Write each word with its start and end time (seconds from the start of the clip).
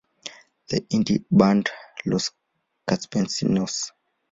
The 0.69 0.81
indie 0.91 1.23
band 1.29 1.69
Los 2.05 2.31
Campesinos! 2.87 3.91